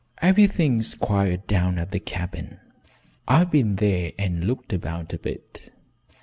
[0.19, 2.59] "Everything's quiet down at the cabin.
[3.27, 5.69] I've been there and looked about a bit.